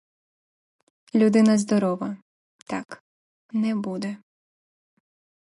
Людина 1.13 1.57
здорова,— 1.57 2.17
так, 2.69 3.03
не 3.53 3.75
буде. 3.75 4.17